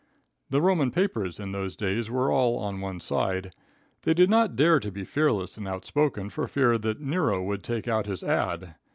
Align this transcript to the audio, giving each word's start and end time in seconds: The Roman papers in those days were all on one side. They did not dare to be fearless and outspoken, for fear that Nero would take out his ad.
The 0.49 0.63
Roman 0.63 0.89
papers 0.89 1.39
in 1.39 1.51
those 1.51 1.75
days 1.75 2.09
were 2.09 2.31
all 2.31 2.57
on 2.57 2.81
one 2.81 2.99
side. 2.99 3.53
They 4.01 4.15
did 4.15 4.31
not 4.31 4.55
dare 4.55 4.79
to 4.79 4.91
be 4.91 5.03
fearless 5.03 5.57
and 5.57 5.67
outspoken, 5.67 6.31
for 6.31 6.47
fear 6.47 6.79
that 6.79 7.01
Nero 7.01 7.43
would 7.43 7.63
take 7.63 7.87
out 7.87 8.07
his 8.07 8.23
ad. 8.23 8.73